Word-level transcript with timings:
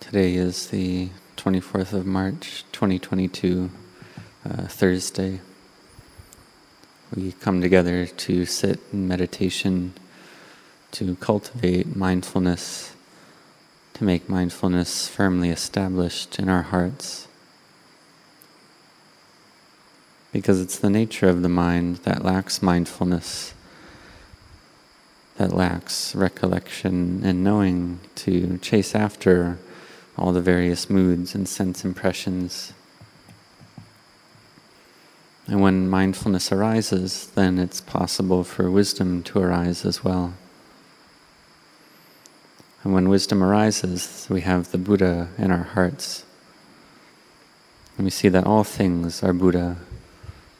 Today 0.00 0.34
is 0.34 0.70
the 0.70 1.10
24th 1.36 1.92
of 1.92 2.04
March 2.04 2.64
2022, 2.72 3.70
uh, 4.44 4.62
Thursday. 4.66 5.40
We 7.14 7.30
come 7.30 7.60
together 7.60 8.06
to 8.06 8.44
sit 8.44 8.80
in 8.92 9.06
meditation, 9.06 9.92
to 10.90 11.14
cultivate 11.14 11.94
mindfulness, 11.94 12.96
to 13.94 14.02
make 14.02 14.28
mindfulness 14.28 15.06
firmly 15.06 15.50
established 15.50 16.40
in 16.40 16.48
our 16.48 16.62
hearts. 16.62 17.28
Because 20.32 20.60
it's 20.60 20.76
the 20.76 20.90
nature 20.90 21.28
of 21.28 21.42
the 21.42 21.48
mind 21.48 21.98
that 21.98 22.24
lacks 22.24 22.62
mindfulness 22.62 23.54
that 25.38 25.52
lacks 25.52 26.16
recollection 26.16 27.22
and 27.24 27.44
knowing 27.44 28.00
to 28.16 28.58
chase 28.58 28.92
after 28.94 29.56
all 30.18 30.32
the 30.32 30.42
various 30.42 30.90
moods 30.90 31.32
and 31.32 31.48
sense 31.48 31.84
impressions. 31.84 32.72
And 35.46 35.62
when 35.62 35.88
mindfulness 35.88 36.50
arises, 36.50 37.28
then 37.28 37.56
it's 37.56 37.80
possible 37.80 38.42
for 38.42 38.68
wisdom 38.68 39.22
to 39.22 39.38
arise 39.38 39.84
as 39.84 40.02
well. 40.02 40.34
And 42.82 42.92
when 42.92 43.08
wisdom 43.08 43.42
arises, 43.42 44.26
we 44.28 44.40
have 44.40 44.72
the 44.72 44.78
Buddha 44.78 45.28
in 45.38 45.52
our 45.52 45.62
hearts. 45.62 46.24
And 47.96 48.04
we 48.04 48.10
see 48.10 48.28
that 48.28 48.44
all 48.44 48.64
things 48.64 49.22
are 49.22 49.32
Buddha, 49.32 49.76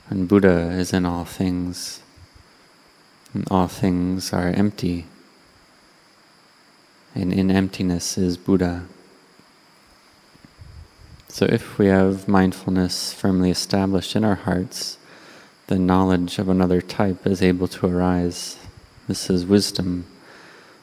and 0.09 0.29
Buddha 0.29 0.71
is 0.71 0.93
in 0.93 1.05
all 1.05 1.25
things 1.25 2.01
all 3.51 3.69
things 3.69 4.33
are 4.33 4.49
empty, 4.49 5.07
and 7.15 7.33
in 7.33 7.51
emptiness 7.51 8.17
is 8.17 8.37
Buddha. 8.37 8.87
So, 11.29 11.45
if 11.47 11.79
we 11.79 11.87
have 11.87 12.27
mindfulness 12.27 13.13
firmly 13.13 13.51
established 13.51 14.17
in 14.17 14.25
our 14.25 14.35
hearts, 14.35 14.99
then 15.67 15.87
knowledge 15.87 16.39
of 16.39 16.49
another 16.49 16.81
type 16.81 17.27
is 17.27 17.43
able 17.43 17.69
to 17.69 17.87
arise. 17.87 18.57
This 19.07 19.29
is 19.29 19.45
wisdom, 19.45 20.07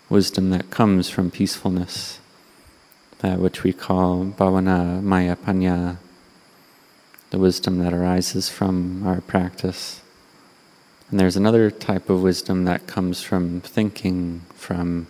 wisdom 0.07 0.51
that 0.51 0.69
comes 0.69 1.09
from 1.09 1.31
peacefulness, 1.31 2.19
that 3.19 3.39
which 3.39 3.63
we 3.63 3.73
call 3.73 4.25
bhavana 4.25 5.01
maya 5.01 5.35
panya, 5.35 5.97
the 7.31 7.39
wisdom 7.39 7.79
that 7.79 7.93
arises 7.93 8.49
from 8.49 9.05
our 9.05 9.21
practice. 9.21 10.01
And 11.11 11.19
there's 11.19 11.35
another 11.35 11.69
type 11.69 12.09
of 12.09 12.23
wisdom 12.23 12.65
that 12.65 12.87
comes 12.87 13.21
from 13.21 13.61
thinking, 13.61 14.41
from 14.55 15.07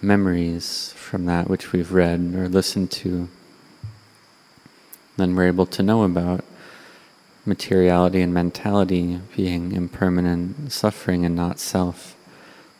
memories, 0.00 0.92
from 0.96 1.26
that 1.26 1.50
which 1.50 1.72
we've 1.72 1.92
read 1.92 2.34
or 2.34 2.48
listened 2.48 2.90
to. 2.92 3.28
Then 5.16 5.36
we're 5.36 5.48
able 5.48 5.66
to 5.66 5.82
know 5.82 6.04
about 6.04 6.44
materiality 7.44 8.22
and 8.22 8.32
mentality 8.32 9.20
being 9.36 9.72
impermanent, 9.72 10.72
suffering 10.72 11.24
and 11.24 11.36
not 11.36 11.58
self. 11.58 12.16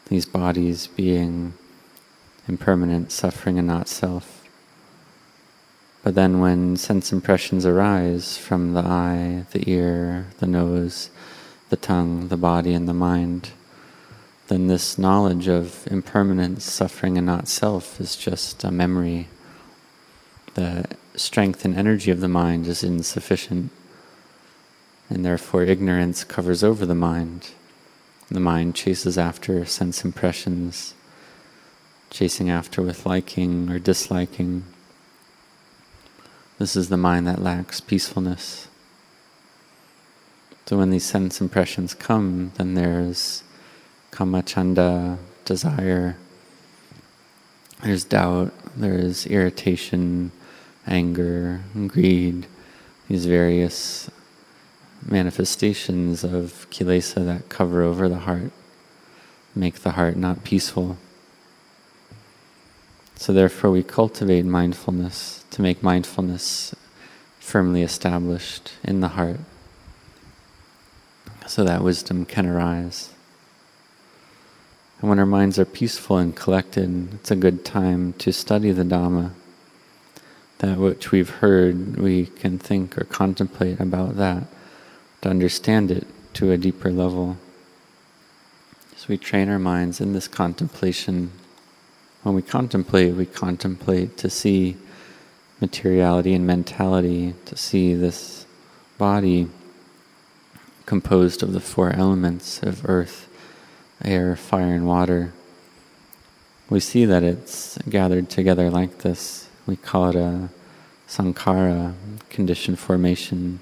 These 0.08 0.24
bodies 0.24 0.86
being 0.86 1.54
impermanent, 2.46 3.12
suffering 3.12 3.58
and 3.58 3.68
not 3.68 3.88
self. 3.88 4.42
But 6.02 6.14
then 6.14 6.40
when 6.40 6.76
sense 6.76 7.12
impressions 7.12 7.66
arise 7.66 8.38
from 8.38 8.72
the 8.72 8.80
eye, 8.80 9.44
the 9.50 9.68
ear, 9.68 10.28
the 10.38 10.46
nose, 10.46 11.10
the 11.70 11.76
tongue, 11.76 12.28
the 12.28 12.36
body, 12.36 12.74
and 12.74 12.88
the 12.88 12.94
mind, 12.94 13.50
then 14.48 14.66
this 14.66 14.98
knowledge 14.98 15.46
of 15.46 15.86
impermanence, 15.90 16.64
suffering, 16.64 17.18
and 17.18 17.26
not 17.26 17.48
self 17.48 18.00
is 18.00 18.16
just 18.16 18.64
a 18.64 18.70
memory. 18.70 19.28
The 20.54 20.86
strength 21.14 21.64
and 21.64 21.74
energy 21.74 22.10
of 22.10 22.20
the 22.20 22.28
mind 22.28 22.66
is 22.66 22.82
insufficient, 22.82 23.70
and 25.10 25.24
therefore 25.24 25.64
ignorance 25.64 26.24
covers 26.24 26.64
over 26.64 26.86
the 26.86 26.94
mind. 26.94 27.50
The 28.30 28.40
mind 28.40 28.74
chases 28.74 29.18
after 29.18 29.64
sense 29.66 30.04
impressions, 30.04 30.94
chasing 32.10 32.48
after 32.48 32.80
with 32.80 33.04
liking 33.04 33.70
or 33.70 33.78
disliking. 33.78 34.64
This 36.58 36.74
is 36.74 36.88
the 36.88 36.96
mind 36.96 37.26
that 37.26 37.42
lacks 37.42 37.80
peacefulness. 37.80 38.68
So 40.68 40.76
when 40.76 40.90
these 40.90 41.06
sense 41.06 41.40
impressions 41.40 41.94
come, 41.94 42.52
then 42.56 42.74
there's 42.74 43.42
kamachanda, 44.12 45.16
desire, 45.46 46.18
there's 47.82 48.04
doubt, 48.04 48.52
there's 48.76 49.26
irritation, 49.26 50.30
anger, 50.86 51.62
greed, 51.86 52.46
these 53.08 53.24
various 53.24 54.10
manifestations 55.02 56.22
of 56.22 56.66
kilesa 56.68 57.24
that 57.24 57.48
cover 57.48 57.80
over 57.80 58.06
the 58.06 58.18
heart, 58.18 58.52
make 59.54 59.76
the 59.76 59.92
heart 59.92 60.18
not 60.18 60.44
peaceful. 60.44 60.98
So, 63.16 63.32
therefore, 63.32 63.70
we 63.70 63.82
cultivate 63.82 64.44
mindfulness 64.44 65.46
to 65.50 65.62
make 65.62 65.82
mindfulness 65.82 66.74
firmly 67.40 67.80
established 67.80 68.72
in 68.84 69.00
the 69.00 69.08
heart 69.08 69.40
so 71.48 71.64
that 71.64 71.82
wisdom 71.82 72.24
can 72.24 72.46
arise. 72.46 73.10
And 75.00 75.08
when 75.08 75.18
our 75.18 75.26
minds 75.26 75.58
are 75.58 75.64
peaceful 75.64 76.18
and 76.18 76.34
collected, 76.34 77.14
it's 77.14 77.30
a 77.30 77.36
good 77.36 77.64
time 77.64 78.12
to 78.14 78.32
study 78.32 78.72
the 78.72 78.82
Dhamma. 78.82 79.32
That 80.58 80.78
which 80.78 81.12
we've 81.12 81.30
heard, 81.30 81.96
we 81.96 82.26
can 82.26 82.58
think 82.58 82.98
or 82.98 83.04
contemplate 83.04 83.78
about 83.78 84.16
that, 84.16 84.44
to 85.22 85.30
understand 85.30 85.90
it 85.90 86.06
to 86.34 86.50
a 86.50 86.58
deeper 86.58 86.90
level. 86.90 87.38
So 88.96 89.06
we 89.08 89.18
train 89.18 89.48
our 89.48 89.58
minds 89.60 90.00
in 90.00 90.12
this 90.12 90.26
contemplation. 90.26 91.30
When 92.24 92.34
we 92.34 92.42
contemplate, 92.42 93.14
we 93.14 93.26
contemplate 93.26 94.16
to 94.18 94.28
see 94.28 94.76
materiality 95.60 96.34
and 96.34 96.44
mentality, 96.46 97.34
to 97.44 97.56
see 97.56 97.94
this 97.94 98.46
body 98.98 99.48
composed 100.88 101.42
of 101.42 101.52
the 101.52 101.60
four 101.60 101.90
elements 101.90 102.62
of 102.62 102.88
earth, 102.88 103.28
air, 104.02 104.34
fire, 104.34 104.72
and 104.72 104.86
water. 104.86 105.34
We 106.70 106.80
see 106.80 107.04
that 107.04 107.22
it's 107.22 107.76
gathered 107.90 108.30
together 108.30 108.70
like 108.70 109.00
this. 109.00 109.50
We 109.66 109.76
call 109.76 110.08
it 110.08 110.16
a 110.16 110.48
sankhara, 111.06 111.92
conditioned 112.30 112.78
formation. 112.78 113.60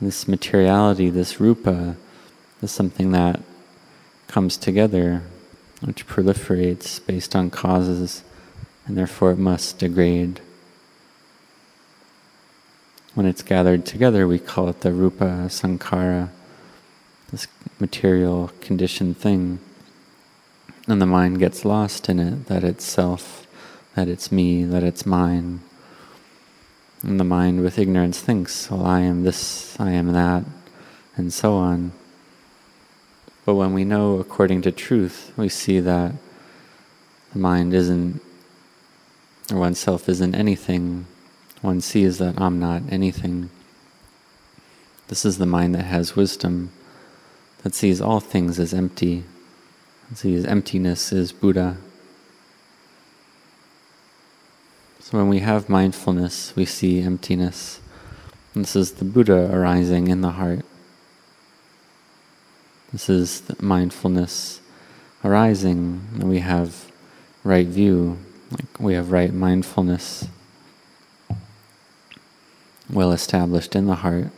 This 0.00 0.28
materiality, 0.28 1.10
this 1.10 1.40
rupa, 1.40 1.96
is 2.62 2.70
something 2.70 3.10
that 3.10 3.40
comes 4.28 4.56
together, 4.56 5.22
which 5.80 6.06
proliferates 6.06 7.04
based 7.04 7.34
on 7.34 7.50
causes, 7.50 8.22
and 8.86 8.96
therefore 8.96 9.32
it 9.32 9.38
must 9.38 9.80
degrade. 9.80 10.40
When 13.16 13.24
it's 13.24 13.40
gathered 13.40 13.86
together, 13.86 14.28
we 14.28 14.38
call 14.38 14.68
it 14.68 14.82
the 14.82 14.92
rupa 14.92 15.46
sankhara, 15.48 16.28
this 17.32 17.46
material 17.80 18.52
conditioned 18.60 19.16
thing. 19.16 19.58
And 20.86 21.00
the 21.00 21.06
mind 21.06 21.38
gets 21.38 21.64
lost 21.64 22.10
in 22.10 22.20
it, 22.20 22.44
that 22.48 22.62
it's 22.62 22.84
self, 22.84 23.46
that 23.94 24.06
it's 24.06 24.30
me, 24.30 24.64
that 24.64 24.82
it's 24.82 25.06
mine. 25.06 25.62
And 27.02 27.18
the 27.18 27.24
mind 27.24 27.62
with 27.62 27.78
ignorance 27.78 28.20
thinks, 28.20 28.70
well, 28.70 28.84
I 28.84 29.00
am 29.00 29.22
this, 29.22 29.80
I 29.80 29.92
am 29.92 30.12
that, 30.12 30.44
and 31.16 31.32
so 31.32 31.54
on. 31.54 31.92
But 33.46 33.54
when 33.54 33.72
we 33.72 33.86
know 33.86 34.18
according 34.18 34.60
to 34.60 34.70
truth, 34.70 35.32
we 35.38 35.48
see 35.48 35.80
that 35.80 36.12
the 37.32 37.38
mind 37.38 37.72
isn't, 37.72 38.20
or 39.50 39.58
oneself 39.58 40.06
isn't 40.06 40.34
anything 40.34 41.06
one 41.66 41.80
sees 41.80 42.18
that 42.18 42.40
I'm 42.40 42.60
not 42.60 42.82
anything. 42.90 43.50
This 45.08 45.24
is 45.24 45.38
the 45.38 45.46
mind 45.46 45.74
that 45.74 45.82
has 45.82 46.14
wisdom, 46.14 46.70
that 47.64 47.74
sees 47.74 48.00
all 48.00 48.20
things 48.20 48.60
as 48.60 48.72
empty, 48.72 49.24
sees 50.14 50.44
emptiness 50.44 51.12
as 51.12 51.32
Buddha. 51.32 51.76
So 55.00 55.18
when 55.18 55.28
we 55.28 55.40
have 55.40 55.68
mindfulness, 55.68 56.54
we 56.54 56.64
see 56.64 57.02
emptiness. 57.02 57.80
This 58.54 58.76
is 58.76 58.92
the 58.92 59.04
Buddha 59.04 59.50
arising 59.52 60.06
in 60.06 60.20
the 60.20 60.30
heart. 60.30 60.64
This 62.92 63.10
is 63.10 63.42
mindfulness 63.60 64.60
arising, 65.24 66.06
and 66.14 66.30
we 66.30 66.38
have 66.38 66.92
right 67.42 67.66
view, 67.66 68.18
like 68.52 68.78
we 68.78 68.94
have 68.94 69.10
right 69.10 69.32
mindfulness 69.32 70.28
well 72.90 73.12
established 73.12 73.74
in 73.74 73.86
the 73.86 73.96
heart. 73.96 74.28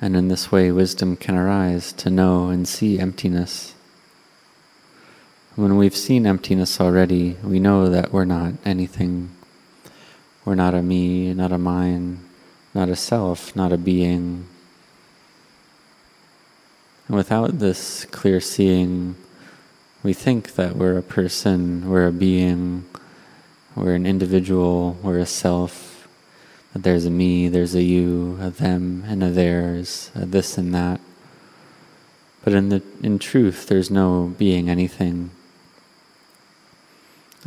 And 0.00 0.16
in 0.16 0.28
this 0.28 0.50
way, 0.50 0.70
wisdom 0.72 1.16
can 1.16 1.36
arise 1.36 1.92
to 1.94 2.10
know 2.10 2.48
and 2.48 2.66
see 2.66 2.98
emptiness. 2.98 3.74
When 5.56 5.76
we've 5.76 5.96
seen 5.96 6.26
emptiness 6.26 6.80
already, 6.80 7.36
we 7.42 7.60
know 7.60 7.88
that 7.88 8.12
we're 8.12 8.24
not 8.24 8.54
anything. 8.64 9.30
We're 10.44 10.54
not 10.54 10.74
a 10.74 10.82
me, 10.82 11.34
not 11.34 11.52
a 11.52 11.58
mine, 11.58 12.20
not 12.72 12.88
a 12.88 12.96
self, 12.96 13.54
not 13.54 13.72
a 13.72 13.76
being. 13.76 14.46
And 17.08 17.16
without 17.16 17.58
this 17.58 18.06
clear 18.06 18.40
seeing, 18.40 19.16
we 20.02 20.14
think 20.14 20.54
that 20.54 20.76
we're 20.76 20.96
a 20.96 21.02
person, 21.02 21.90
we're 21.90 22.06
a 22.06 22.12
being, 22.12 22.86
we're 23.74 23.94
an 23.94 24.06
individual, 24.06 24.96
we're 25.02 25.18
a 25.18 25.26
self, 25.26 25.89
there's 26.74 27.04
a 27.04 27.10
me, 27.10 27.48
there's 27.48 27.74
a 27.74 27.82
you, 27.82 28.38
a 28.40 28.50
them, 28.50 29.04
and 29.06 29.22
a 29.22 29.30
theirs, 29.30 30.10
a 30.14 30.24
this 30.24 30.56
and 30.56 30.74
that. 30.74 31.00
But 32.44 32.54
in, 32.54 32.68
the, 32.68 32.82
in 33.02 33.18
truth, 33.18 33.66
there's 33.66 33.90
no 33.90 34.34
being 34.38 34.70
anything. 34.70 35.30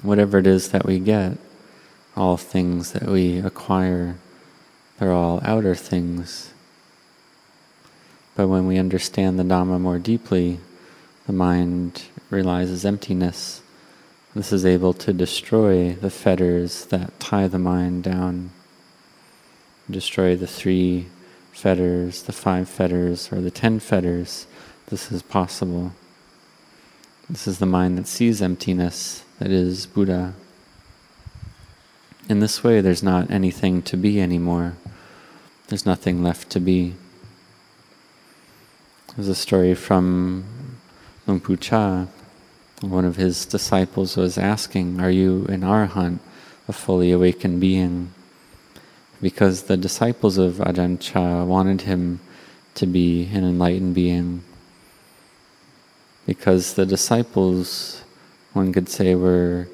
Whatever 0.02 0.40
it 0.40 0.48
is 0.48 0.70
that 0.70 0.86
we 0.86 1.00
get, 1.00 1.38
all 2.16 2.38
things 2.38 2.92
that 2.92 3.08
we 3.08 3.40
acquire, 3.40 4.18
they're 5.00 5.12
all 5.12 5.42
outer 5.44 5.76
things. 5.76 6.54
But 8.36 8.48
when 8.48 8.68
we 8.68 8.78
understand 8.78 9.40
the 9.40 9.44
Dhamma 9.44 9.80
more 9.80 10.00
deeply, 10.00 10.60
the 11.28 11.34
mind 11.34 12.04
realizes 12.30 12.86
emptiness. 12.86 13.62
This 14.36 14.52
is 14.52 14.66
able 14.66 14.94
to 14.96 15.14
destroy 15.14 15.94
the 15.94 16.10
fetters 16.10 16.86
that 16.88 17.20
tie 17.20 17.48
the 17.48 17.60
mind 17.60 18.04
down, 18.04 18.52
destroy 19.90 20.36
the 20.36 20.48
three 20.48 21.08
fetters, 21.52 22.24
the 22.24 22.32
five 22.32 22.70
fetters, 22.70 23.32
or 23.32 23.42
the 23.42 23.52
ten 23.52 23.80
fetters. 23.80 24.48
This 24.88 25.12
is 25.12 25.22
possible. 25.22 25.94
This 27.30 27.48
is 27.48 27.60
the 27.60 27.66
mind 27.66 27.98
that 27.98 28.08
sees 28.08 28.42
emptiness, 28.42 29.24
that 29.40 29.50
is 29.50 29.86
Buddha. 29.86 30.34
In 32.30 32.40
this 32.40 32.64
way, 32.64 32.82
there's 32.82 33.04
not 33.04 33.32
anything 33.32 33.82
to 33.84 33.98
be 33.98 34.22
anymore. 34.22 34.76
There's 35.68 35.86
nothing 35.86 36.24
left 36.24 36.50
to 36.52 36.60
be. 36.60 36.96
There's 39.16 39.28
a 39.28 39.36
story 39.36 39.76
from 39.76 40.46
Luang 41.28 41.40
Pu 41.40 41.58
Chah. 41.58 42.08
One 42.82 43.06
of 43.06 43.16
his 43.16 43.46
disciples 43.46 44.18
was 44.18 44.38
asking, 44.38 45.00
Are 45.00 45.10
you 45.10 45.46
an 45.48 45.62
arahant, 45.62 46.20
a 46.68 46.74
fully 46.74 47.12
awakened 47.12 47.60
being? 47.62 48.14
Because 49.24 49.64
the 49.64 49.78
disciples 49.78 50.38
of 50.38 50.56
Ajahn 50.56 51.00
Chah 51.00 51.46
wanted 51.46 51.84
him 51.84 52.20
to 52.76 52.86
be 52.86 53.24
an 53.28 53.46
enlightened 53.46 53.96
being. 53.96 54.44
Because 56.26 56.74
the 56.74 56.86
disciples, 56.86 58.04
one 58.52 58.74
could 58.74 58.90
say, 58.90 59.16
were 59.16 59.70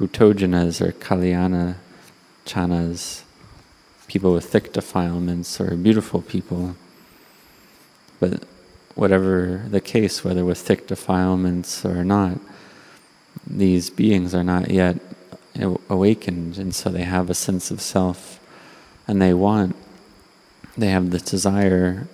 Puthujjanas 0.00 0.80
or 0.80 0.90
Kalyana 0.90 1.76
Chanas, 2.44 3.22
people 4.08 4.32
with 4.32 4.46
thick 4.46 4.72
defilements 4.72 5.60
or 5.60 5.76
beautiful 5.76 6.20
people. 6.20 6.74
But 8.18 8.42
whatever 8.96 9.66
the 9.68 9.80
case, 9.80 10.24
whether 10.24 10.44
with 10.44 10.58
thick 10.58 10.88
defilements 10.88 11.84
or 11.84 12.02
not, 12.02 12.40
these 13.46 13.88
beings 13.88 14.34
are 14.34 14.42
not 14.42 14.68
yet 14.68 14.96
awakened, 15.88 16.58
and 16.58 16.74
so 16.74 16.90
they 16.90 17.02
have 17.02 17.30
a 17.30 17.34
sense 17.34 17.70
of 17.70 17.80
self, 17.80 18.40
and 19.06 19.20
they 19.20 19.34
want, 19.34 19.76
they 20.76 20.88
have 20.88 21.10
the 21.10 21.18
desire 21.18 22.08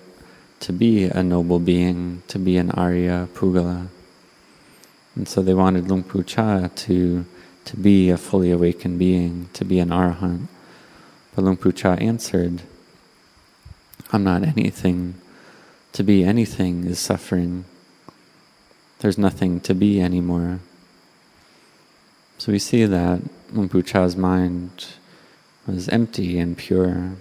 to 0.59 0.73
be 0.73 1.05
a 1.05 1.21
noble 1.21 1.59
being, 1.59 2.23
to 2.27 2.39
be 2.39 2.57
an 2.57 2.71
Arya 2.71 3.27
Puggala. 3.33 3.87
And 5.15 5.27
so 5.27 5.41
they 5.41 5.53
wanted 5.53 5.87
Luang 5.87 6.03
Pu 6.03 6.23
Chah 6.23 6.67
to 6.67 7.25
to 7.67 7.75
be 7.75 8.09
a 8.09 8.17
fully 8.17 8.49
awakened 8.49 8.97
being, 8.97 9.49
to 9.51 9.65
be 9.65 9.79
an 9.79 9.89
arahant. 9.89 10.47
But 11.35 11.43
Luang 11.43 11.57
Pu 11.57 11.73
Chah 11.73 11.95
answered, 11.95 12.61
I'm 14.13 14.23
not 14.23 14.43
anything. 14.43 15.15
To 15.91 16.03
be 16.03 16.23
anything 16.23 16.85
is 16.85 16.97
suffering. 16.97 17.65
There's 18.99 19.17
nothing 19.17 19.59
to 19.61 19.73
be 19.73 19.99
anymore. 19.99 20.59
So 22.37 22.51
we 22.51 22.59
see 22.59 22.85
that 22.85 23.21
Pu 23.53 23.83
mind 24.17 24.85
was 25.65 25.89
empty 25.89 26.39
and 26.39 26.57
pure. 26.57 27.13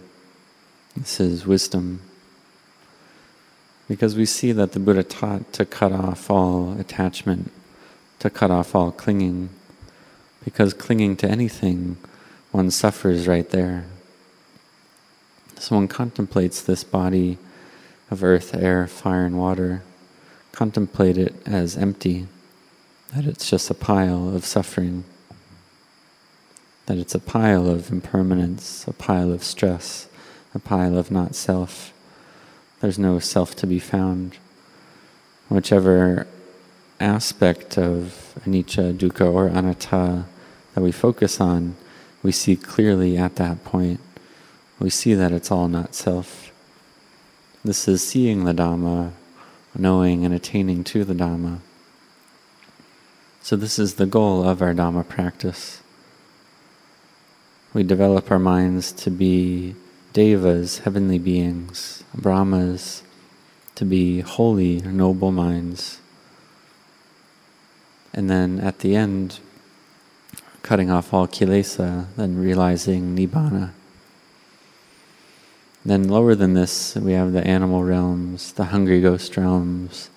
This 0.97 1.21
is 1.21 1.47
wisdom. 1.47 2.03
Because 3.89 4.17
we 4.17 4.27
see 4.27 4.53
that 4.53 4.73
the 4.73 4.81
Buddha 4.81 5.03
taught 5.03 5.53
to 5.55 5.65
cut 5.65 5.93
off 5.93 6.31
all 6.31 6.79
attachment, 6.79 7.53
to 8.19 8.31
cut 8.31 8.51
off 8.51 8.75
all 8.75 8.91
clinging 8.91 9.51
because 10.47 10.73
clinging 10.73 11.17
to 11.17 11.29
anything, 11.29 11.97
one 12.53 12.71
suffers 12.71 13.27
right 13.27 13.51
there. 13.51 13.85
So 15.59 15.75
one 15.75 15.89
contemplates 15.89 16.63
this 16.63 16.85
body 16.85 17.37
of 18.13 18.23
earth, 18.23 18.55
air, 18.55 18.87
fire, 18.87 19.27
and 19.27 19.41
water. 19.41 19.83
Contemplate 20.53 21.19
it 21.19 21.35
as 21.45 21.77
empty, 21.77 22.29
that 23.14 23.25
it's 23.25 23.49
just 23.49 23.70
a 23.70 23.75
pile 23.75 24.35
of 24.35 24.44
suffering, 24.44 25.05
that 26.87 26.99
it's 26.99 27.14
a 27.14 27.20
pile 27.20 27.69
of 27.69 27.91
impermanence, 27.91 28.87
a 28.87 28.93
pile 28.93 29.32
of 29.32 29.43
stress, 29.43 30.08
a 30.55 30.58
pile 30.58 30.97
of 30.99 31.11
not 31.11 31.35
self. 31.35 31.93
There's 32.81 32.99
no 32.99 33.19
self 33.19 33.55
to 33.56 33.67
be 33.67 33.79
found. 33.79 34.37
Whichever 35.49 36.26
aspect 37.00 37.79
of 37.79 38.35
anicca, 38.44 38.97
dukkha, 38.97 39.32
or 39.32 39.49
anatta 39.49 40.25
that 40.75 40.81
we 40.81 40.93
focus 40.93 41.41
on, 41.41 41.76
we 42.23 42.32
see 42.32 42.56
clearly 42.56 43.17
at 43.17 43.37
that 43.37 43.64
point. 43.64 44.00
We 44.79 44.91
see 44.91 45.14
that 45.14 45.32
it's 45.32 45.50
all 45.50 45.69
not 45.69 45.94
self. 45.94 46.53
This 47.64 47.88
is 47.88 48.06
seeing 48.06 48.44
the 48.44 48.53
Dhamma, 48.53 49.12
knowing 49.76 50.25
and 50.25 50.35
attaining 50.35 50.85
to 50.85 51.05
the 51.05 51.14
Dhamma. 51.14 51.61
So, 53.46 53.54
this 53.54 53.78
is 53.78 53.94
the 53.94 54.06
goal 54.06 54.43
of 54.43 54.60
our 54.60 54.75
Dhamma 54.75 55.06
practice. 55.06 55.81
We 57.72 57.84
develop 57.84 58.28
our 58.28 58.40
minds 58.40 58.91
to 59.05 59.08
be 59.08 59.76
devas, 60.12 60.79
heavenly 60.79 61.20
beings, 61.20 62.03
brahmas, 62.12 63.05
to 63.76 63.84
be 63.84 64.19
holy, 64.19 64.81
noble 64.81 65.31
minds. 65.31 66.00
And 68.12 68.29
then 68.29 68.58
at 68.58 68.81
the 68.81 68.96
end, 68.96 69.38
cutting 70.62 70.91
off 70.91 71.15
all 71.15 71.29
kilesa, 71.29 72.06
then 72.17 72.36
realizing 72.41 73.17
nibbana. 73.17 73.70
Then 75.84 76.08
lower 76.08 76.34
than 76.34 76.55
this, 76.55 76.96
we 76.96 77.12
have 77.12 77.32
the 77.32 77.46
animal 77.46 77.84
realms, 77.84 78.55
the 78.55 78.65
hungry 78.65 79.00
ghost 79.00 79.36
realms, 79.36 80.10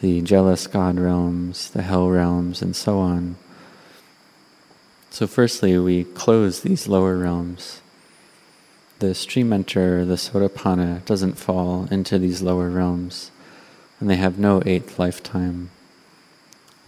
the 0.00 0.20
jealous 0.22 0.66
god 0.66 0.98
realms, 0.98 1.70
the 1.70 1.82
hell 1.82 2.08
realms, 2.08 2.62
and 2.62 2.76
so 2.76 2.98
on. 2.98 3.36
So, 5.10 5.26
firstly, 5.26 5.78
we 5.78 6.04
close 6.04 6.60
these 6.60 6.88
lower 6.88 7.16
realms. 7.16 7.80
The 8.98 9.14
stream 9.14 9.52
enter, 9.52 10.04
the 10.04 10.14
sotapanna, 10.14 11.04
doesn't 11.04 11.38
fall 11.38 11.86
into 11.90 12.18
these 12.18 12.42
lower 12.42 12.68
realms, 12.68 13.30
and 14.00 14.10
they 14.10 14.16
have 14.16 14.38
no 14.38 14.62
eighth 14.66 14.98
lifetime. 14.98 15.70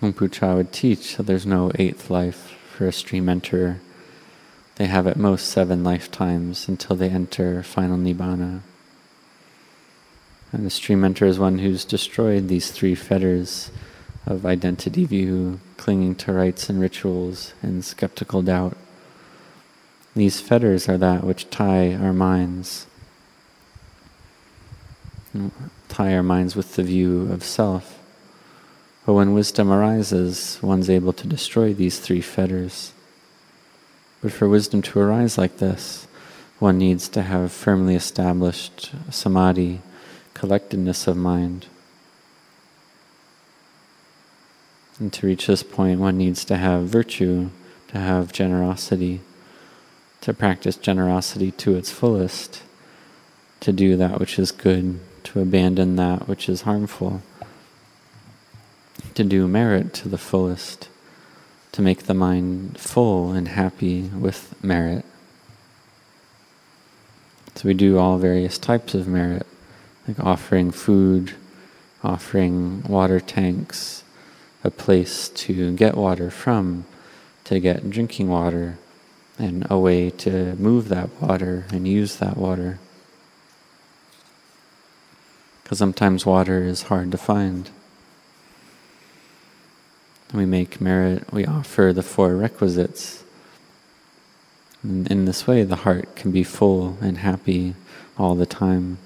Luang 0.01 0.13
Pu 0.13 0.29
Chah 0.29 0.55
would 0.55 0.73
teach 0.73 1.17
that 1.17 1.25
there's 1.25 1.47
no 1.47 1.73
eighth 1.75 2.11
life 2.11 2.55
for 2.71 2.87
a 2.87 2.93
stream 2.93 3.27
enterer. 3.27 3.79
They 4.77 4.87
have 4.87 5.07
at 5.07 5.17
most 5.17 5.49
seven 5.49 5.83
lifetimes 5.83 6.69
until 6.69 6.95
they 6.95 7.11
enter 7.11 7.63
final 7.63 7.99
nibbana. 7.99 8.61
And 10.53 10.65
the 10.65 10.71
stream 10.71 11.03
enterer 11.03 11.29
is 11.29 11.39
one 11.39 11.59
who's 11.59 11.85
destroyed 11.85 12.49
these 12.49 12.71
three 12.71 12.95
fetters 12.95 13.71
of 14.27 14.47
identity 14.47 15.05
view, 15.05 15.61
clinging 15.77 16.15
to 16.17 16.33
rites 16.33 16.69
and 16.69 16.81
rituals, 16.81 17.55
and 17.63 17.85
skeptical 17.85 18.43
doubt. 18.43 18.77
These 20.15 20.41
fetters 20.41 20.89
are 20.89 20.99
that 20.99 21.25
which 21.25 21.51
tie 21.51 21.95
our 21.95 22.13
minds, 22.13 22.87
tie 25.89 26.15
our 26.15 26.23
minds 26.23 26.57
with 26.57 26.77
the 26.77 26.83
view 26.83 27.31
of 27.31 27.45
self. 27.45 27.99
But 29.07 29.15
when 29.15 29.33
wisdom 29.33 29.71
arises, 29.71 30.59
one's 30.63 30.91
able 30.91 31.13
to 31.15 31.27
destroy 31.27 31.73
these 31.73 31.99
three 31.99 32.21
fetters. 32.21 32.93
But 34.21 34.33
for 34.33 34.49
wisdom 34.49 34.83
to 34.83 35.01
arise 35.01 35.39
like 35.39 35.59
this, 35.59 36.07
one 36.59 36.77
needs 36.79 37.09
to 37.11 37.23
have 37.23 37.53
firmly 37.53 37.95
established 37.95 38.91
samadhi, 39.11 39.81
collectedness 40.39 41.07
of 41.07 41.17
mind. 41.17 41.67
And 44.99 45.13
to 45.13 45.27
reach 45.27 45.47
this 45.47 45.63
point, 45.63 46.01
one 46.01 46.19
needs 46.19 46.45
to 46.47 46.57
have 46.57 46.85
virtue, 46.85 47.51
to 47.89 47.99
have 47.99 48.33
generosity, 48.33 49.21
to 50.23 50.35
practice 50.35 50.77
generosity 50.77 51.53
to 51.53 51.77
its 51.77 51.91
fullest, 51.91 52.63
to 53.61 53.73
do 53.73 53.97
that 53.97 54.19
which 54.19 54.39
is 54.39 54.51
good, 54.51 55.01
to 55.25 55.41
abandon 55.41 55.97
that 55.97 56.27
which 56.27 56.49
is 56.49 56.63
harmful 56.63 57.23
to 59.19 59.25
do 59.25 59.49
merit 59.49 59.93
to 59.95 60.09
the 60.09 60.17
fullest, 60.17 60.89
to 61.73 61.83
make 61.83 62.05
the 62.05 62.15
mind 62.15 62.79
full 62.79 63.33
and 63.33 63.49
happy 63.49 64.03
with 64.03 64.55
merit. 64.63 65.05
So 67.57 67.67
we 67.67 67.75
do 67.75 67.99
all 67.99 68.19
various 68.19 68.59
types 68.59 68.95
of 68.95 69.09
merit, 69.09 69.45
like 70.09 70.19
offering 70.19 70.71
food, 70.71 71.35
offering 72.03 72.83
water 72.85 73.21
tanks, 73.21 74.03
a 74.65 74.71
place 74.71 75.29
to 75.29 75.73
get 75.77 75.97
water 75.97 76.31
from, 76.31 76.87
to 77.45 77.61
get 77.61 77.91
drinking 77.91 78.29
water, 78.29 78.79
and 79.39 79.65
a 79.71 79.79
way 79.79 80.11
to 80.11 80.57
move 80.57 80.89
that 80.89 81.11
water 81.21 81.67
and 81.71 81.87
use 81.87 82.17
that 82.17 82.37
water. 82.37 82.81
Because 85.63 85.79
sometimes 85.79 86.25
water 86.25 86.65
is 86.65 86.85
hard 86.85 87.13
to 87.13 87.19
find. 87.19 87.71
We 90.33 90.47
make 90.47 90.81
merit, 90.81 91.31
we 91.33 91.45
offer 91.45 91.93
the 91.93 92.03
four 92.03 92.35
requisites 92.35 93.23
in 94.85 95.25
this 95.25 95.47
way, 95.47 95.65
the 95.65 95.77
heart 95.77 96.15
can 96.15 96.31
be 96.31 96.45
full 96.45 96.97
and 97.01 97.19
happy 97.19 97.75
all 98.17 98.35
the 98.35 98.47
time. 98.47 98.99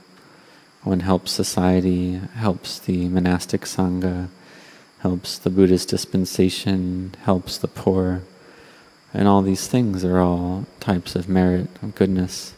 One 0.82 1.00
helps 1.00 1.32
society, 1.32 2.20
helps 2.34 2.78
the 2.78 3.08
monastic 3.08 3.62
sangha, 3.62 4.28
helps 5.00 5.38
the 5.38 5.50
Buddhist 5.50 5.88
dispensation, 5.88 7.14
helps 7.22 7.58
the 7.58 7.68
poor. 7.68 8.22
And 9.14 9.28
all 9.28 9.42
these 9.42 9.68
things 9.68 10.04
are 10.04 10.18
all 10.18 10.66
types 10.80 11.14
of 11.14 11.28
merit, 11.28 11.68
of 11.82 11.94
goodness. 11.94 12.54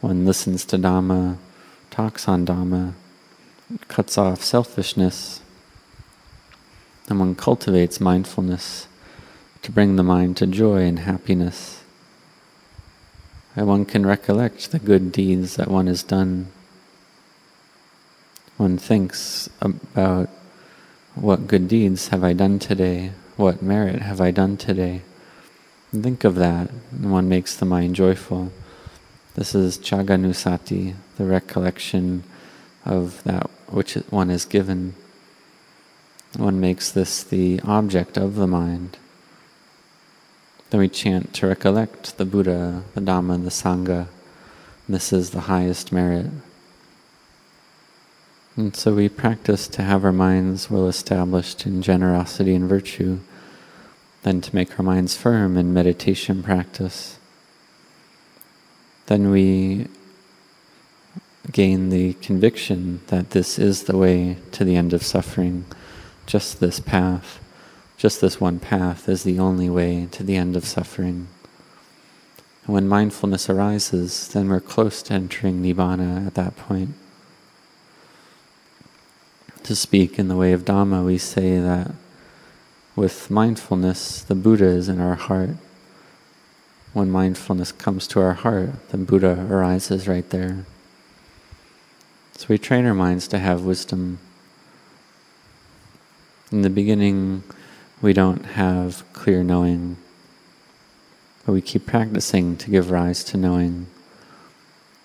One 0.00 0.24
listens 0.24 0.64
to 0.66 0.78
Dhamma, 0.78 1.36
talks 1.90 2.28
on 2.28 2.46
Dhamma, 2.46 2.94
cuts 3.88 4.16
off 4.16 4.42
selfishness, 4.42 5.40
and 7.08 7.18
one 7.18 7.34
cultivates 7.34 8.00
mindfulness 8.00 8.86
to 9.62 9.72
bring 9.72 9.96
the 9.96 10.02
mind 10.02 10.36
to 10.38 10.46
joy 10.46 10.82
and 10.82 11.00
happiness 11.00 11.80
and 13.56 13.66
one 13.66 13.84
can 13.84 14.06
recollect 14.06 14.70
the 14.70 14.78
good 14.78 15.12
deeds 15.12 15.56
that 15.56 15.68
one 15.68 15.86
has 15.86 16.02
done. 16.02 16.48
One 18.60 18.76
thinks 18.76 19.48
about 19.62 20.28
what 21.14 21.46
good 21.46 21.66
deeds 21.66 22.08
have 22.08 22.22
I 22.22 22.34
done 22.34 22.58
today? 22.58 23.12
What 23.38 23.62
merit 23.62 24.02
have 24.02 24.20
I 24.20 24.32
done 24.32 24.58
today? 24.58 25.00
Think 25.92 26.24
of 26.24 26.34
that, 26.34 26.68
and 26.92 27.10
one 27.10 27.26
makes 27.26 27.56
the 27.56 27.64
mind 27.64 27.94
joyful. 27.94 28.52
This 29.34 29.54
is 29.54 29.78
Caganussati, 29.78 30.94
the 31.16 31.24
recollection 31.24 32.24
of 32.84 33.22
that 33.24 33.48
which 33.70 33.94
one 34.10 34.28
has 34.28 34.44
given. 34.44 34.94
One 36.36 36.60
makes 36.60 36.92
this 36.92 37.22
the 37.22 37.60
object 37.64 38.18
of 38.18 38.34
the 38.34 38.46
mind. 38.46 38.98
Then 40.68 40.80
we 40.80 40.90
chant 40.90 41.32
to 41.36 41.46
recollect 41.46 42.18
the 42.18 42.26
Buddha, 42.26 42.84
the 42.92 43.00
Dhamma, 43.00 43.42
the 43.42 43.48
Sangha. 43.48 44.08
This 44.86 45.14
is 45.14 45.30
the 45.30 45.48
highest 45.48 45.92
merit. 45.92 46.26
And 48.60 48.76
so 48.76 48.92
we 48.92 49.08
practice 49.08 49.66
to 49.68 49.80
have 49.80 50.04
our 50.04 50.12
minds 50.12 50.70
well 50.70 50.86
established 50.86 51.64
in 51.64 51.80
generosity 51.80 52.54
and 52.54 52.68
virtue, 52.68 53.20
then 54.22 54.42
to 54.42 54.54
make 54.54 54.78
our 54.78 54.84
minds 54.84 55.16
firm 55.16 55.56
in 55.56 55.72
meditation 55.72 56.42
practice. 56.42 57.18
Then 59.06 59.30
we 59.30 59.86
gain 61.50 61.88
the 61.88 62.12
conviction 62.20 63.00
that 63.06 63.30
this 63.30 63.58
is 63.58 63.84
the 63.84 63.96
way 63.96 64.36
to 64.52 64.62
the 64.62 64.76
end 64.76 64.92
of 64.92 65.02
suffering, 65.02 65.64
just 66.26 66.60
this 66.60 66.80
path. 66.80 67.40
Just 67.96 68.20
this 68.20 68.42
one 68.42 68.58
path 68.60 69.08
is 69.08 69.22
the 69.22 69.38
only 69.38 69.70
way 69.70 70.06
to 70.10 70.22
the 70.22 70.36
end 70.36 70.54
of 70.54 70.66
suffering. 70.66 71.28
And 72.66 72.74
when 72.74 72.86
mindfulness 72.86 73.48
arises, 73.48 74.28
then 74.28 74.50
we're 74.50 74.60
close 74.60 75.00
to 75.04 75.14
entering 75.14 75.62
Nibbana 75.62 76.26
at 76.26 76.34
that 76.34 76.58
point. 76.58 76.90
To 79.64 79.76
speak 79.76 80.18
in 80.18 80.28
the 80.28 80.36
way 80.36 80.52
of 80.52 80.64
Dhamma, 80.64 81.04
we 81.04 81.18
say 81.18 81.60
that 81.60 81.92
with 82.96 83.30
mindfulness, 83.30 84.22
the 84.22 84.34
Buddha 84.34 84.66
is 84.66 84.88
in 84.88 85.00
our 85.00 85.14
heart. 85.14 85.50
When 86.92 87.10
mindfulness 87.10 87.70
comes 87.70 88.06
to 88.08 88.20
our 88.20 88.32
heart, 88.34 88.88
the 88.88 88.96
Buddha 88.96 89.46
arises 89.48 90.08
right 90.08 90.28
there. 90.30 90.64
So 92.36 92.46
we 92.48 92.58
train 92.58 92.84
our 92.86 92.94
minds 92.94 93.28
to 93.28 93.38
have 93.38 93.62
wisdom. 93.62 94.18
In 96.50 96.62
the 96.62 96.70
beginning, 96.70 97.44
we 98.02 98.12
don't 98.12 98.44
have 98.44 99.04
clear 99.12 99.44
knowing, 99.44 99.98
but 101.44 101.52
we 101.52 101.60
keep 101.60 101.86
practicing 101.86 102.56
to 102.56 102.70
give 102.70 102.90
rise 102.90 103.22
to 103.24 103.36
knowing. 103.36 103.86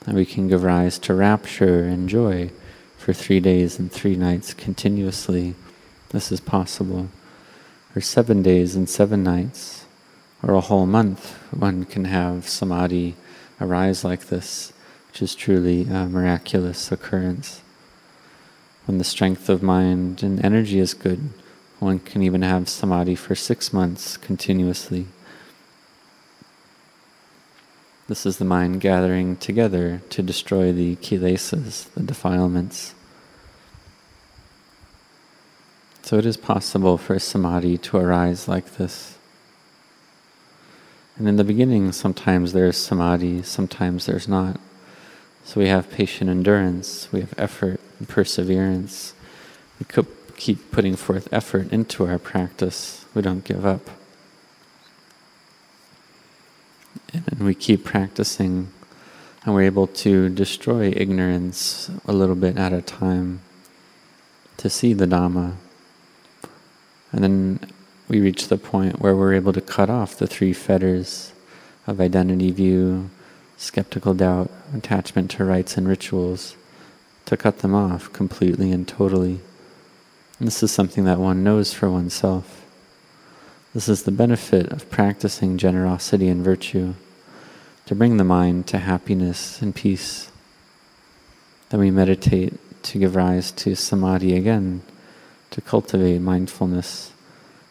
And 0.08 0.16
we 0.16 0.26
can 0.26 0.48
give 0.48 0.64
rise 0.64 0.98
to 1.00 1.14
rapture 1.14 1.84
and 1.84 2.10
joy 2.10 2.52
for 2.98 3.14
three 3.14 3.40
days 3.40 3.80
and 3.80 3.92
three 3.92 4.16
nights 4.16 4.54
continuously. 4.54 5.56
This 6.10 6.32
is 6.32 6.40
possible. 6.40 7.10
Or 7.96 8.02
seven 8.02 8.42
days 8.42 8.76
and 8.76 8.90
seven 8.90 9.24
nights, 9.24 9.86
or 10.44 10.54
a 10.54 10.62
whole 10.62 10.86
month, 10.86 11.32
one 11.52 11.86
can 11.86 12.06
have 12.06 12.48
samadhi 12.48 13.16
arise 13.62 14.04
like 14.04 14.28
this, 14.28 14.74
which 15.08 15.22
is 15.22 15.36
truly 15.36 15.84
a 15.84 16.08
miraculous 16.08 16.92
occurrence. 16.92 17.62
When 18.86 18.98
the 18.98 19.04
strength 19.04 19.50
of 19.50 19.64
mind 19.64 20.22
and 20.22 20.44
energy 20.44 20.80
is 20.80 20.94
good, 20.94 21.30
one 21.80 22.00
can 22.00 22.22
even 22.22 22.42
have 22.42 22.70
samadhi 22.70 23.16
for 23.16 23.36
six 23.36 23.74
months 23.74 24.18
continuously. 24.18 25.08
This 28.08 28.26
is 28.26 28.38
the 28.38 28.46
mind 28.46 28.82
gathering 28.82 29.36
together 29.38 30.02
to 30.12 30.22
destroy 30.22 30.72
the 30.72 30.96
kilesas, 30.98 31.92
the 31.94 32.04
defilements. 32.04 32.94
So 36.04 36.18
it 36.18 36.26
is 36.28 36.38
possible 36.38 37.00
for 37.00 37.18
samadhi 37.18 37.80
to 37.80 37.98
arise 37.98 38.48
like 38.48 38.76
this. 38.76 39.18
And 41.18 41.28
in 41.28 41.38
the 41.38 41.44
beginning, 41.44 41.94
sometimes 41.94 42.54
there's 42.54 42.78
samadhi, 42.78 43.42
sometimes 43.42 44.06
there's 44.06 44.28
not. 44.28 44.60
So 45.44 45.60
we 45.60 45.68
have 45.70 45.90
patient 45.90 46.30
endurance, 46.30 47.12
we 47.12 47.22
have 47.22 47.34
effort 47.38 47.80
and 47.98 48.08
perseverance. 48.08 49.14
We 49.80 50.04
keep 50.38 50.72
putting 50.72 50.96
forth 50.96 51.28
effort 51.32 51.72
into 51.72 52.06
our 52.06 52.20
practice. 52.20 53.06
We 53.16 53.22
don't 53.24 53.44
give 53.44 53.66
up. 53.66 53.90
And 57.14 57.40
we 57.40 57.56
keep 57.56 57.84
practicing, 57.84 58.72
and 59.44 59.54
we're 59.54 59.64
able 59.64 59.88
to 59.88 60.30
destroy 60.30 60.94
ignorance 60.96 61.90
a 62.06 62.14
little 62.14 62.36
bit 62.36 62.58
at 62.58 62.74
a 62.74 62.82
time 62.82 63.42
to 64.58 64.70
see 64.70 64.94
the 64.94 65.06
Dhamma. 65.06 65.56
And 67.12 67.24
then 67.24 67.60
we 68.08 68.20
reach 68.20 68.48
the 68.48 68.58
point 68.58 69.00
where 69.00 69.16
we're 69.16 69.34
able 69.34 69.54
to 69.54 69.62
cut 69.62 69.90
off 69.90 70.18
the 70.18 70.28
three 70.28 70.54
fetters 70.54 71.32
of 71.88 72.02
identity 72.02 72.52
view, 72.52 73.10
skeptical 73.58 74.14
doubt, 74.14 74.52
attachment 74.74 75.32
to 75.32 75.46
rites 75.46 75.78
and 75.78 75.88
rituals, 75.88 76.56
to 77.26 77.38
cut 77.38 77.60
them 77.60 77.74
off 77.74 78.12
completely 78.12 78.72
and 78.72 78.88
totally. 78.88 79.40
This 80.40 80.62
is 80.62 80.72
something 80.72 81.06
that 81.06 81.20
one 81.20 81.44
knows 81.44 81.74
for 81.74 81.90
oneself. 81.90 82.65
This 83.76 83.90
is 83.90 84.04
the 84.04 84.12
benefit 84.12 84.72
of 84.72 84.90
practicing 84.90 85.58
generosity 85.58 86.30
and 86.30 86.42
virtue, 86.42 86.94
to 87.88 87.94
bring 87.94 88.16
the 88.16 88.24
mind 88.24 88.68
to 88.68 88.78
happiness 88.78 89.62
and 89.62 89.76
peace. 89.76 90.32
Then 91.68 91.82
we 91.82 91.92
meditate 91.92 92.54
to 92.84 92.98
give 92.98 93.18
rise 93.18 93.52
to 93.52 93.76
samadhi 93.76 94.34
again, 94.38 94.82
to 95.52 95.60
cultivate 95.60 96.20
mindfulness, 96.20 97.12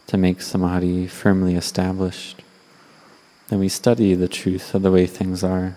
to 0.09 0.19
make 0.19 0.43
samadhi 0.43 1.07
firmly 1.07 1.55
established. 1.55 2.43
Then 3.49 3.59
we 3.59 3.71
study 3.71 4.13
the 4.13 4.29
truth 4.29 4.75
of 4.75 4.83
the 4.83 4.93
way 4.93 5.07
things 5.07 5.43
are. 5.43 5.75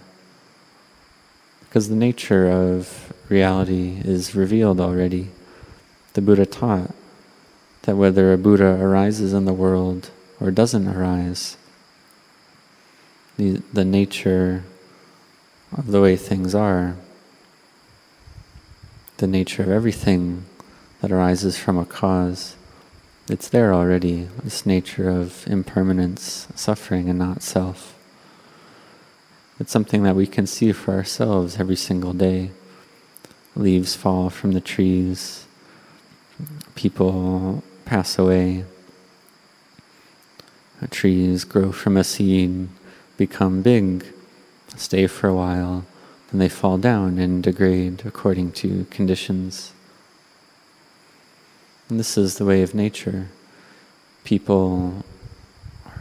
Because 1.62 1.88
the 1.88 1.96
nature 1.96 2.50
of 2.50 3.14
reality 3.30 4.02
is 4.04 4.36
revealed 4.36 4.82
already 4.82 5.30
the 6.16 6.22
Buddha 6.22 6.46
taught 6.46 6.94
that 7.84 7.96
whether 7.96 8.34
a 8.34 8.38
Buddha 8.38 8.78
arises 8.82 9.32
in 9.32 9.46
the 9.46 9.54
world 9.54 10.12
or 10.40 10.52
doesn't 10.52 10.88
arise, 10.88 11.58
the, 13.38 13.62
the 13.74 13.86
nature 13.86 14.64
of 15.76 15.88
the 15.88 16.02
way 16.02 16.16
things 16.16 16.54
are, 16.56 16.96
the 19.18 19.28
nature 19.28 19.64
of 19.64 19.70
everything 19.70 20.46
that 21.02 21.12
arises 21.12 21.58
from 21.58 21.78
a 21.78 21.86
cause, 21.86 22.56
it's 23.30 23.50
there 23.50 23.74
already, 23.74 24.30
this 24.44 24.66
nature 24.66 25.10
of 25.10 25.46
impermanence, 25.48 26.48
suffering, 26.56 27.10
and 27.10 27.20
not 27.20 27.42
self. 27.42 27.94
It's 29.60 29.72
something 29.72 30.04
that 30.04 30.16
we 30.16 30.28
can 30.28 30.48
see 30.48 30.72
for 30.72 30.94
ourselves 30.94 31.60
every 31.60 31.76
single 31.76 32.14
day. 32.14 32.52
Leaves 33.56 33.96
fall 33.96 34.30
from 34.30 34.54
the 34.54 34.62
trees, 34.62 35.46
people 36.76 37.64
pass 37.86 38.18
away. 38.20 38.66
Trees 40.92 41.44
grow 41.44 41.72
from 41.72 41.98
a 41.98 42.04
seed, 42.04 42.70
become 43.18 43.62
big, 43.62 44.06
stay 44.76 45.08
for 45.08 45.28
a 45.28 45.34
while, 45.34 45.86
then 46.32 46.40
they 46.40 46.50
fall 46.50 46.78
down 46.78 47.18
and 47.18 47.42
degrade 47.42 48.04
according 48.06 48.52
to 48.52 48.86
conditions. 48.90 49.74
And 51.90 52.00
this 52.00 52.18
is 52.18 52.38
the 52.38 52.46
way 52.46 52.62
of 52.62 52.76
nature. 52.76 53.30
People 54.24 55.04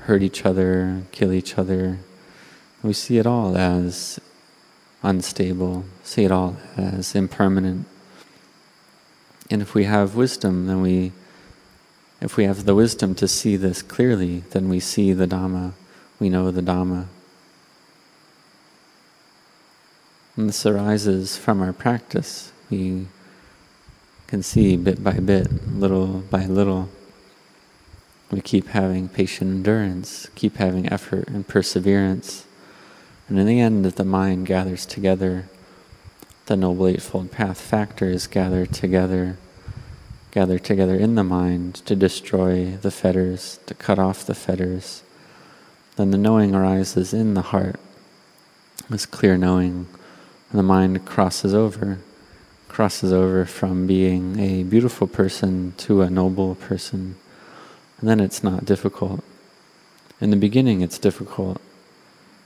hurt 0.04 0.23
each 0.23 0.45
other, 0.45 1.02
kill 1.12 1.33
each 1.33 1.56
other. 1.56 1.99
We 2.83 2.92
see 2.92 3.18
it 3.18 3.26
all 3.26 3.56
as 3.56 4.21
unstable, 5.02 5.85
see 6.02 6.25
it 6.25 6.33
all 6.33 6.56
as 6.76 7.14
impermanent. 7.14 7.87
And 9.49 9.62
if 9.62 9.75
we 9.75 9.85
have 9.85 10.16
wisdom, 10.16 10.66
then 10.66 10.83
we, 10.83 11.12
if 12.20 12.37
we 12.37 12.44
have 12.44 12.64
the 12.64 12.75
wisdom 12.75 13.14
to 13.16 13.28
see 13.28 13.56
this 13.56 13.82
clearly, 13.82 14.44
then 14.50 14.68
we 14.68 14.80
see 14.80 15.12
the 15.12 15.26
Dhamma, 15.26 15.73
we 16.18 16.28
know 16.28 16.50
the 16.50 16.62
Dhamma. 16.62 17.06
And 20.37 20.49
this 20.49 20.66
arises 20.66 21.37
from 21.37 21.62
our 21.62 21.73
practice. 21.73 22.52
We 22.68 23.06
can 24.26 24.42
see 24.42 24.76
bit 24.76 25.02
by 25.02 25.14
bit, 25.14 25.68
little 25.68 26.20
by 26.30 26.44
little. 26.46 26.88
We 28.30 28.40
keep 28.40 28.68
having 28.68 29.08
patient 29.08 29.50
endurance, 29.50 30.28
keep 30.35 30.56
having 30.56 30.90
effort 30.92 31.28
and 31.28 31.46
perseverance. 31.46 32.44
And 33.28 33.38
in 33.38 33.46
the 33.46 33.61
end, 33.61 33.85
the 33.85 34.04
mind 34.04 34.46
gathers 34.46 34.85
together. 34.85 35.49
The 36.46 36.56
Noble 36.56 36.88
Eightfold 36.88 37.32
Path 37.32 37.61
factors 37.61 38.26
gather 38.26 38.66
together, 38.66 39.38
gather 40.36 40.58
together 40.58 40.94
in 40.94 41.14
the 41.14 41.24
mind 41.24 41.76
to 41.76 41.96
destroy 41.96 42.72
the 42.82 42.90
fetters, 42.90 43.58
to 43.64 43.72
cut 43.72 43.98
off 43.98 44.26
the 44.26 44.34
fetters. 44.34 45.02
Then 45.96 46.10
the 46.10 46.18
knowing 46.18 46.54
arises 46.54 47.14
in 47.14 47.32
the 47.32 47.40
heart, 47.40 47.80
this 48.90 49.06
clear 49.06 49.38
knowing 49.38 49.86
and 50.50 50.58
the 50.58 50.62
mind 50.62 51.06
crosses 51.06 51.54
over, 51.54 52.00
crosses 52.68 53.14
over 53.14 53.46
from 53.46 53.86
being 53.86 54.38
a 54.38 54.62
beautiful 54.62 55.06
person 55.06 55.72
to 55.78 56.02
a 56.02 56.10
noble 56.10 56.56
person. 56.56 57.16
And 57.98 58.06
then 58.06 58.20
it's 58.20 58.44
not 58.44 58.66
difficult. 58.66 59.24
In 60.20 60.28
the 60.28 60.36
beginning, 60.36 60.82
it's 60.82 60.98
difficult. 60.98 61.62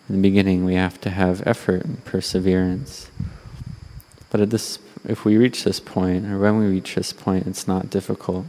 In 0.09 0.15
the 0.15 0.23
beginning, 0.23 0.65
we 0.65 0.75
have 0.75 1.01
to 1.01 1.11
have 1.11 1.45
effort 1.45 1.85
and 1.85 2.05
perseverance. 2.05 3.11
But 4.31 4.41
at 4.41 4.51
this, 4.51 4.79
if 5.05 5.25
we 5.25 5.37
reach 5.37 5.65
this 5.65 5.81
point, 5.81 6.27
or 6.27 6.39
when 6.39 6.59
we 6.59 6.67
reach 6.67 6.95
this 6.95 7.13
point, 7.13 7.47
it's 7.47 7.67
not 7.67 7.91
difficult. 7.91 8.47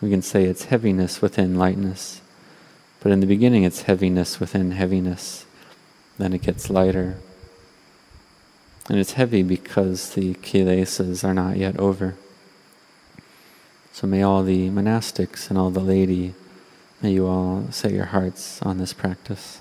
We 0.00 0.10
can 0.10 0.22
say 0.22 0.44
it's 0.44 0.64
heaviness 0.64 1.20
within 1.20 1.56
lightness. 1.56 2.20
But 3.00 3.12
in 3.12 3.20
the 3.20 3.26
beginning, 3.26 3.64
it's 3.64 3.82
heaviness 3.82 4.40
within 4.40 4.72
heaviness. 4.72 5.46
Then 6.18 6.32
it 6.32 6.42
gets 6.42 6.70
lighter. 6.70 7.16
And 8.88 8.98
it's 8.98 9.12
heavy 9.12 9.42
because 9.42 10.14
the 10.14 10.34
kilesas 10.34 11.24
are 11.24 11.34
not 11.34 11.56
yet 11.56 11.78
over. 11.78 12.14
So 13.92 14.06
may 14.06 14.22
all 14.22 14.42
the 14.42 14.68
monastics 14.68 15.48
and 15.48 15.58
all 15.58 15.70
the 15.70 15.80
laity, 15.80 16.34
may 17.02 17.12
you 17.12 17.26
all 17.26 17.66
set 17.70 17.92
your 17.92 18.06
hearts 18.06 18.62
on 18.62 18.78
this 18.78 18.92
practice. 18.92 19.60